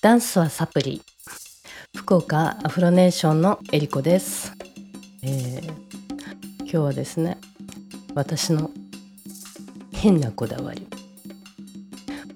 [0.00, 1.02] ダンスはサプリ。
[1.96, 4.52] 福岡アフロネーションのえりこです、
[5.24, 5.88] えー
[6.60, 7.38] 今日はですね
[8.14, 8.70] 私の
[9.92, 10.86] 変なこだわり。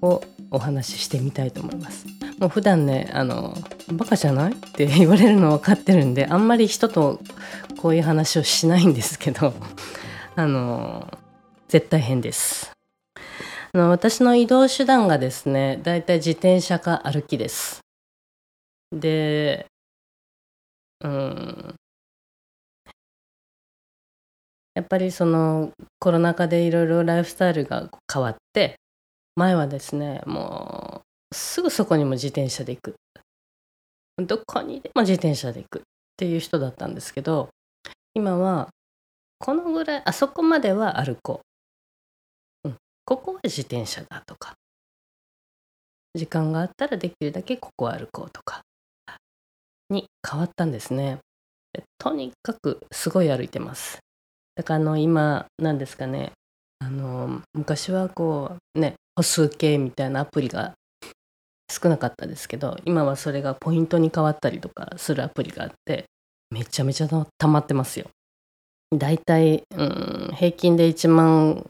[0.00, 2.04] をお話ししてみたいと思います。
[2.40, 3.56] もう普段ねあの
[3.92, 7.20] バカじゃないって言われるの分かってるんであんまり人と
[7.80, 9.54] こういう話をしないんですけど
[10.34, 11.06] あの
[11.68, 12.71] 絶対変です。
[13.74, 17.80] あの私の移動手段がですねだいたい自転車か歩きです。
[18.92, 19.66] で
[21.02, 21.74] うん。
[24.74, 28.76] やっぱりそのコロナ禍でいろいろライフスタイルが変わって
[29.36, 32.94] 前はですねもうすぐそこにも自転車で行く。
[34.18, 35.82] どこにでも自転車で行くっ
[36.18, 37.48] ていう人だったんですけど
[38.12, 38.68] 今は
[39.38, 41.51] このぐらいあそこまでは歩こう、
[43.04, 44.54] ここは自転車だとか。
[46.14, 48.62] 時間があったらできるだけここを歩こうとか。
[49.90, 51.18] に変わったんですね。
[51.98, 53.98] とにかくすごい歩いてます。
[54.54, 56.32] だからあの今なんですかね。
[56.80, 60.74] あの昔はこうね歩数計みたいなアプリが
[61.70, 66.04] 少なかったですけど今はそれがポイントに変わったりとかするアプリがあって
[66.50, 68.06] めちゃめちゃ溜まってますよ。
[68.94, 71.64] だいたい、うん、平均で1万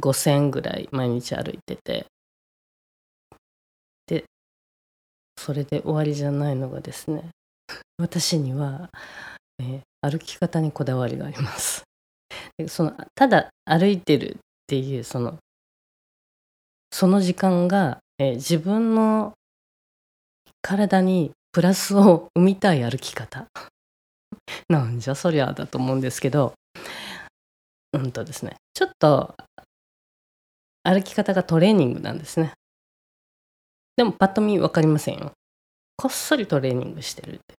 [0.00, 2.06] 5,000ぐらい毎日歩いてて。
[4.06, 4.24] で
[5.36, 7.30] それで終わりじゃないのがですね。
[7.98, 8.90] 私には、
[9.58, 11.82] えー歩き方にこだわりがあります。
[12.68, 15.38] そのただ歩いてるっていうその
[16.92, 19.32] その時間が、えー自分の
[20.62, 23.46] 体にプラスを生みたい歩き方。
[24.68, 26.54] なんじゃそりゃだと思うんですけど。
[27.92, 28.56] うんとですね。
[28.74, 29.34] ちょっと
[30.86, 32.52] 歩き方がトレーニングなんですね。
[33.96, 35.32] でもパッと見分かりませんよ。
[35.96, 37.54] こっそりトレーニングしてるって。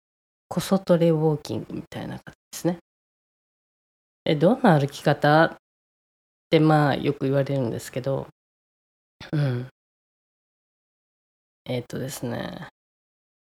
[0.48, 2.78] こそトレウォーキングみたいな感じですね。
[4.24, 5.58] えどんな歩き方っ
[6.50, 8.28] てまあよく言われるんですけど。
[9.34, 9.68] うん。
[11.66, 12.68] えっ、とですね。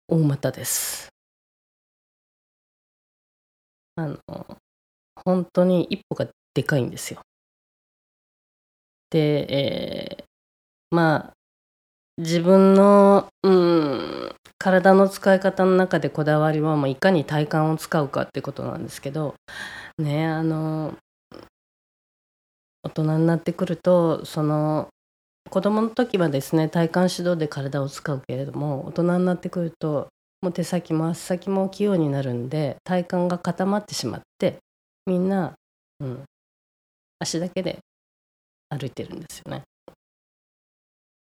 [0.07, 1.09] 大股です。
[3.95, 4.17] あの
[5.25, 7.19] 本当に一歩がでかいんですよ。
[9.13, 10.23] で、えー
[10.93, 11.33] まあ
[12.19, 19.33] 自分の、うん、体の使い方の中でこだわりはもういかに体幹を使うかってことなんですけど
[19.97, 20.93] ねあの
[22.83, 24.89] 大人になってくるとその
[25.49, 30.09] 子供の時はですね体幹指導で体を使うけれども大人になってくると
[30.43, 34.57] もう手先も足先も器用になるんで体幹が固まってしまって
[35.07, 35.53] みんな、
[35.99, 36.23] うん、
[37.19, 37.79] 足だけで
[38.69, 39.63] 歩いてるんですよね。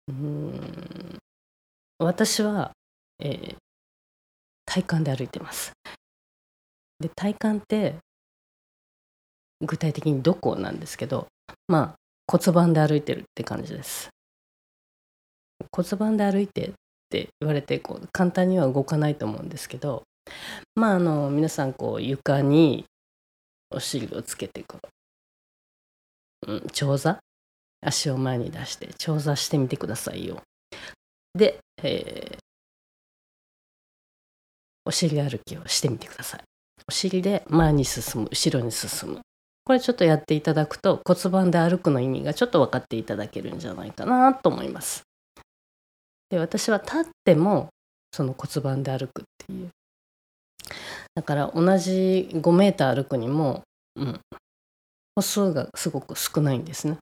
[0.08, 1.18] うーん
[2.00, 2.72] 私は、
[3.20, 3.56] えー
[4.72, 5.72] 体幹で歩いてます。
[7.00, 7.96] で体幹って
[9.62, 11.26] 具体的にどこなんですけど
[11.68, 11.96] まあ
[12.32, 14.10] 骨盤で歩いてるって感じです。
[15.72, 16.72] 骨盤で歩いてっ
[17.10, 20.04] て言われてこう簡単には動かないと思うんですけど
[20.76, 22.86] まああの皆さんこう床に
[23.72, 24.88] お尻をつけてこう、
[26.48, 27.20] うん、長座？
[27.82, 30.42] 足を前に出して長座してみてくださいよ。
[31.34, 32.38] で、えー
[34.86, 36.42] お尻歩きをしてみてください。
[36.88, 39.20] お尻で前に進む後ろに進む
[39.64, 45.04] これちょっとやっていただくと骨盤で歩くの意味がちょっと分かっていただけるんじゃないかなと思います。
[46.32, 47.70] で私は立っても
[48.12, 49.70] その骨盤で歩くっていう
[51.14, 53.62] だから同じ5メーター歩くにも、
[53.96, 54.20] うん、
[55.20, 56.98] 歩数がすごく少ないんですね。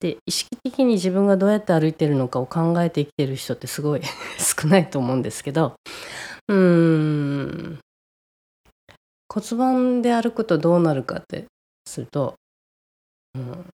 [0.00, 4.02] で意識的に自分がどうやって歩いてるのかを考えて生きてる人ってすごい
[4.36, 5.76] 少ないと思うんですけど
[6.48, 7.78] うーん。
[9.32, 11.46] 骨盤で歩くとどうなるかって
[11.86, 12.34] すると、
[13.34, 13.70] うん、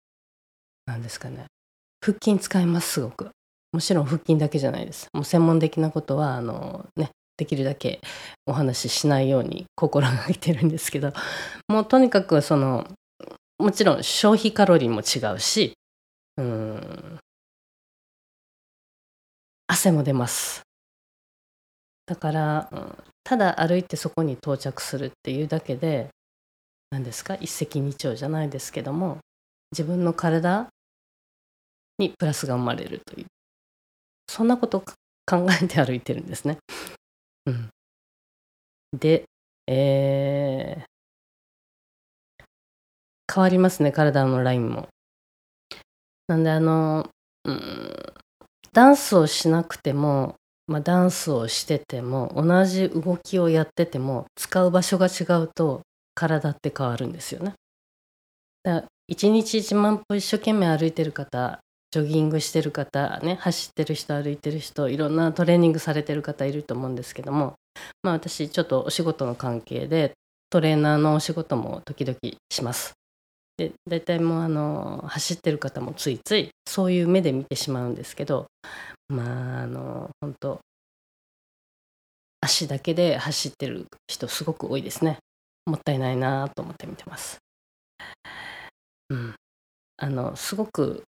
[0.87, 1.45] なですかね。
[2.03, 3.29] 腹筋使いますすごく。
[3.71, 5.07] もちろん腹筋だけじゃないです。
[5.13, 7.99] もう専門的なことはあのねできるだけ
[8.45, 11.11] お話ししないように心がけてるんですけど
[11.67, 12.87] もうとにかくその
[13.57, 15.73] もちろん消費カロリーも違うし
[16.37, 17.19] うん
[19.67, 20.61] 汗も出ます
[22.05, 26.09] だから、うんただ歩いてそこに到着するっていうだけで
[26.91, 27.33] 何ですか？
[27.41, 29.17] 一石二鳥じゃないですけども
[29.71, 30.67] 自分の体
[31.97, 33.25] にプラスが生まれるという
[34.29, 34.81] そんなことを
[35.25, 36.59] 考えて歩いてるんですね。
[37.45, 37.69] うん、
[38.93, 39.25] で、
[39.67, 40.85] えー
[43.33, 44.87] 変わりますね体のラインも。
[46.27, 47.09] なんであの
[47.43, 48.13] うん
[48.73, 50.35] ダンスをしなくても、
[50.67, 55.81] まあ、ダンスをしてても同じ動きをやってても使う場所が違うと
[56.13, 57.53] 体って変わるんですよね。
[58.63, 61.59] だから1日1万歩一生懸命歩いてる方
[61.95, 67.53] ジョギングしてる方ね走ってる人歩いてる人いろんなトレーニングされてる方いると思うんですけども
[68.03, 70.11] まあ私ちょっとお仕事の関係で
[70.49, 72.17] トレーナーのお仕事も時々
[72.49, 72.91] します。
[73.55, 78.47] で大体もうあの走ってる方もついついそういう目で見てしまうんですけど
[79.07, 80.59] まああの本当
[82.41, 85.19] 足だけで走ってる人すごく多いですね。
[85.65, 87.37] もったいないなと思って見てます。
[89.09, 89.33] うん。
[89.95, 91.03] あのすごく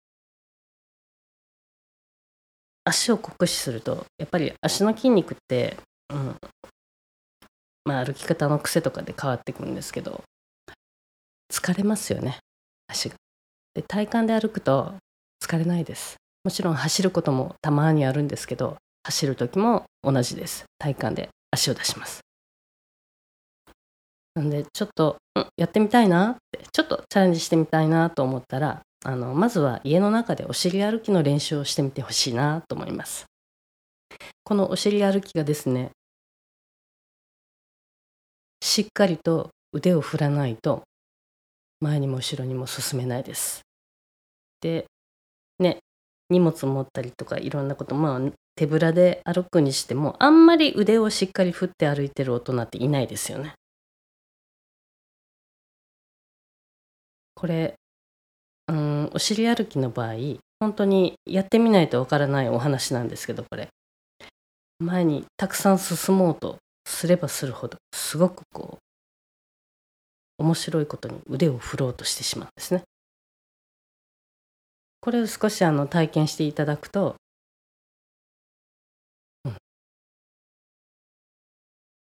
[2.86, 5.78] 足を酷使するとやっぱり足の筋肉って、
[6.14, 6.36] うん
[7.86, 10.24] まあ、歩き方の癖とかで変わってくるんですけど
[11.52, 12.38] 疲れますよね
[12.88, 13.16] 足が。
[13.74, 14.94] で体幹で歩くと
[15.44, 16.16] 疲れないです。
[16.44, 20.66] もちろん走ることもたまにあるんですけど走る時も同じです。
[20.78, 22.22] 体幹で足を出します。
[24.36, 33.26] なんでちょっと、うん、やってみたいなってちょっとチャレンジしてみたいなと思ったらあのまずは家の中でお尻歩きの練習をしてみてほしいなと思います
[34.44, 35.92] このお尻歩きがですね
[38.62, 40.84] しっかりと腕を振らないと
[41.82, 43.62] 前にも後ろにも進めないです。
[44.62, 44.86] で
[45.60, 45.80] ね
[46.30, 48.22] 荷物持ったりとかいろんなことまあ
[48.56, 53.54] 手ぶらで歩くにしてもあんまり腕をしっかり振って歩いてる大人っていないですよね。
[57.36, 57.76] これ
[58.68, 60.14] うんお尻歩きの場合
[60.60, 63.68] 本当にやってみないとわからないお話なんですけどこれ
[64.80, 68.78] 前にたくさん進もうとすればするほどすごくこ
[70.40, 72.84] う面白いことに腕を振ろうとしてしまうんですね。
[75.00, 77.16] これを少しあの体験していただくと、
[79.46, 79.56] うん、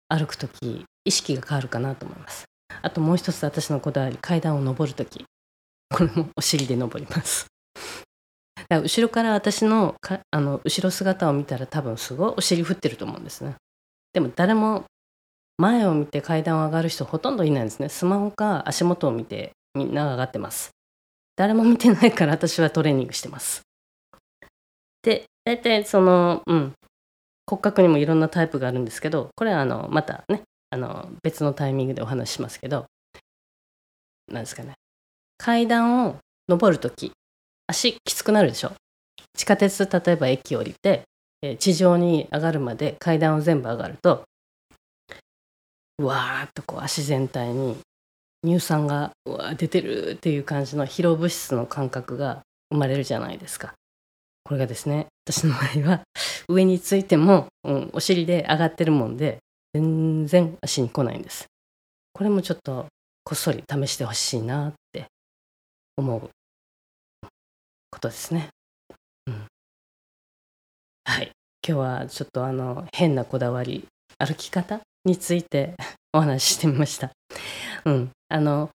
[0.09, 2.45] 歩く時意識が変わるかなと思います。
[2.83, 5.25] あともう一つ私のこだわり階段を上る時
[5.90, 7.46] これもお尻で登ります。
[8.69, 13.55] だ後ろから私のかあの後ろ姿を見たら多分すごいお尻振ってると思うんですね。
[14.12, 14.85] でも誰も
[15.56, 17.88] 前を見て階段を上がる人ほとんどいないんですね。
[17.88, 20.70] スマホか足元を見てみんなが上がってます。
[21.37, 23.62] 誰も見てないから私はトレーニングしてます。
[25.02, 26.73] で、大体その、うん、
[27.46, 32.87] 骨格にもいろんなタイプがあるんですけど、これはあのまたね、あの別のタイミングでお話ししますけど、
[34.31, 34.75] なんですかね、
[35.38, 36.17] 階段を
[36.49, 37.12] 上るとき、
[37.67, 38.73] 足きつくなるでしょ？
[39.37, 41.02] 地下鉄、例えば駅降りて、
[41.43, 44.25] え地上に上がるまで階段を全部上がると
[45.99, 47.76] うわーっとこう足全体に
[48.44, 52.43] 乳酸がうわ出てるっていう感じの疲労物質の感覚が
[52.73, 53.75] 生まれるじゃないですか。
[54.43, 56.00] これがですね私の場合は
[56.49, 59.38] 上についても、うん、お尻で上がってるもんで
[59.75, 61.46] 全然足に来ないんです。
[62.12, 62.87] これもちょっと
[63.23, 64.73] こっそり試してほしいなっ
[65.99, 66.21] 思う
[67.91, 68.49] ことですね。
[69.27, 69.47] うん、
[71.05, 71.33] はい
[71.67, 73.87] 今日はちょっとあの変なこだわり
[74.17, 75.75] 歩き方について
[76.15, 77.11] お話ししてみました。
[77.85, 78.71] うん、あの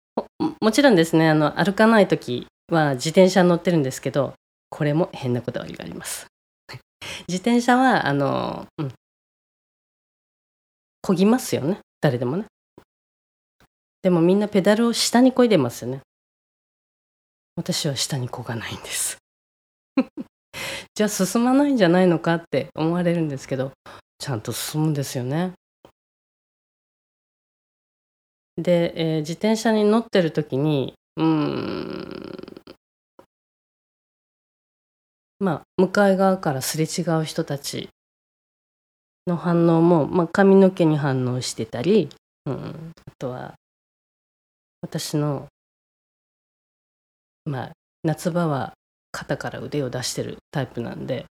[0.61, 4.33] もちろんですねあの歩かない時は自転車に乗ってるんですけど
[4.69, 6.27] これも変なこだわりがあります。
[7.27, 8.93] 自転車はあの、うん、
[11.01, 12.45] 漕ぎますよね誰でもね。
[14.01, 16.01] でもみんなペダルを下に漕いでますよね。
[17.55, 19.17] 私は下に漕がないんです。
[20.95, 23.71] じゃあ進まないんじゃないのかって思われるんですけど
[24.17, 25.53] ちゃんと進むんですよね。
[28.57, 32.23] で、えー、自転車に乗ってる時にうん
[35.39, 37.89] まあ向かい側からすれ違う人たち
[39.27, 42.09] の反応も、まあ、髪の毛に反応してたり、
[42.45, 43.53] うん、あとは
[44.81, 45.47] 私の
[47.45, 47.71] まあ
[48.03, 48.73] 夏場は
[49.11, 51.25] 肩から腕を出してるタイプなんで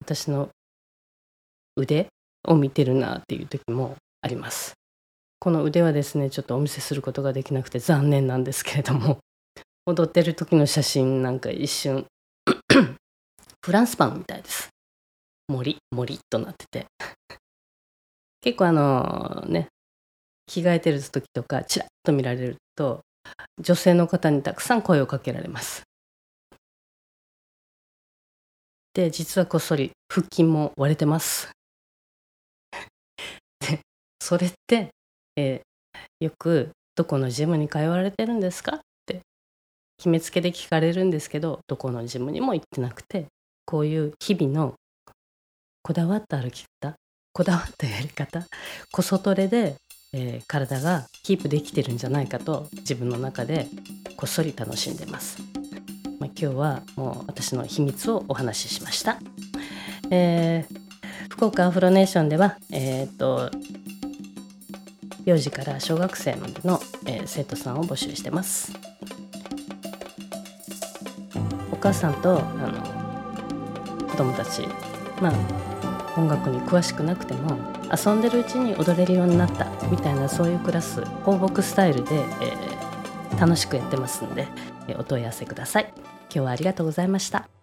[0.00, 0.50] 私の
[1.76, 2.08] 腕
[2.44, 4.74] を見てるなっていう時もあります。
[5.38, 9.18] この腕はですねちょっとお見せすることができなくて残念なんですけれども
[9.84, 12.06] 踊ってる時の写真なんか一瞬
[13.64, 14.68] フランスパンみたいです。
[15.48, 16.86] 森森となってて
[18.40, 19.68] 結構あのね
[20.46, 23.02] 着替えてる時とかちらっと見られると
[23.58, 25.82] 女性の方にたくさん声をかけられます。
[28.94, 31.50] で実はこっそり腹筋も割れてます。
[33.60, 33.80] で
[34.20, 34.90] それって
[35.36, 39.20] えー、よく「どこのジムに通われてるんですか?」って
[39.98, 43.26] 決めつけで聞かれるんですけどどこのジムにも行ってなくて
[43.66, 44.74] こういう日々の
[45.82, 46.96] こだわった歩き方
[47.32, 48.46] こだわったやり方
[48.90, 49.76] 小外れで、
[50.12, 53.66] えー、体がキープできてるんじゃないかと自分の中で
[54.16, 55.38] こっそり楽しんでます。
[56.18, 59.18] まあ、今日はもう私の秘密をお話ししました。
[60.10, 63.50] えー、福岡アフロネーションでは、えー、っと
[65.24, 68.72] 幼児から小学生までの、えー、生徒さんを募集してます。
[71.72, 72.42] お母さんとあ
[74.00, 74.62] の子供たち、
[75.20, 75.32] まあ、
[76.16, 77.58] 音楽に詳しくなくても
[77.94, 84.48] 遊んでるうちに踊れるようになったみたいなそういうクラス放牧スタイルで、えー、楽しくやってますんで、
[84.88, 85.92] えー、お問い合わせください。
[85.96, 87.55] 今日はありがとうございました。